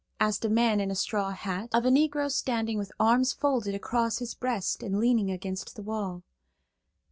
[0.19, 4.17] asked a man in a straw hat, of a Negro standing with arms folded across
[4.17, 6.23] his breast and leaning against the wall.